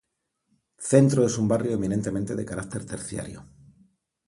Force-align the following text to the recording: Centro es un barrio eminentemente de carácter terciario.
Centro 0.89 1.25
es 1.27 1.37
un 1.37 1.47
barrio 1.47 1.73
eminentemente 1.73 2.33
de 2.35 2.43
carácter 2.43 2.83
terciario. 2.87 3.45